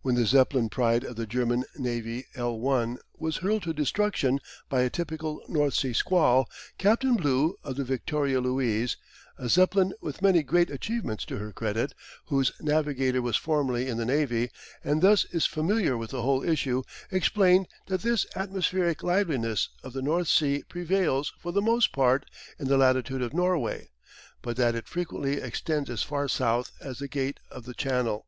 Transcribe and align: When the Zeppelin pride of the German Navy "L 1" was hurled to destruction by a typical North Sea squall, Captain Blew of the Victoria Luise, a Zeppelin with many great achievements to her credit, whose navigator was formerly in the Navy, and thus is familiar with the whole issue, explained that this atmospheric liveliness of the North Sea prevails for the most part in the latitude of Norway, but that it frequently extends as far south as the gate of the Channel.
When 0.00 0.16
the 0.16 0.26
Zeppelin 0.26 0.70
pride 0.70 1.04
of 1.04 1.14
the 1.14 1.24
German 1.24 1.62
Navy 1.78 2.26
"L 2.34 2.58
1" 2.58 2.98
was 3.16 3.36
hurled 3.36 3.62
to 3.62 3.72
destruction 3.72 4.40
by 4.68 4.80
a 4.80 4.90
typical 4.90 5.40
North 5.46 5.74
Sea 5.74 5.92
squall, 5.92 6.50
Captain 6.78 7.14
Blew 7.14 7.54
of 7.62 7.76
the 7.76 7.84
Victoria 7.84 8.40
Luise, 8.40 8.96
a 9.38 9.48
Zeppelin 9.48 9.92
with 10.00 10.20
many 10.20 10.42
great 10.42 10.68
achievements 10.68 11.24
to 11.26 11.36
her 11.38 11.52
credit, 11.52 11.94
whose 12.24 12.50
navigator 12.58 13.22
was 13.22 13.36
formerly 13.36 13.86
in 13.86 13.98
the 13.98 14.04
Navy, 14.04 14.50
and 14.82 15.00
thus 15.00 15.26
is 15.26 15.46
familiar 15.46 15.96
with 15.96 16.10
the 16.10 16.22
whole 16.22 16.42
issue, 16.42 16.82
explained 17.12 17.68
that 17.86 18.00
this 18.02 18.26
atmospheric 18.34 19.04
liveliness 19.04 19.68
of 19.84 19.92
the 19.92 20.02
North 20.02 20.26
Sea 20.26 20.64
prevails 20.68 21.32
for 21.38 21.52
the 21.52 21.62
most 21.62 21.92
part 21.92 22.24
in 22.58 22.66
the 22.66 22.76
latitude 22.76 23.22
of 23.22 23.32
Norway, 23.32 23.90
but 24.42 24.56
that 24.56 24.74
it 24.74 24.88
frequently 24.88 25.34
extends 25.34 25.88
as 25.88 26.02
far 26.02 26.26
south 26.26 26.72
as 26.80 26.98
the 26.98 27.06
gate 27.06 27.38
of 27.48 27.64
the 27.64 27.74
Channel. 27.74 28.26